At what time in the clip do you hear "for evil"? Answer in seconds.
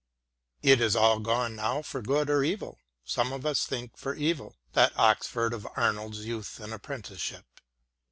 3.95-4.55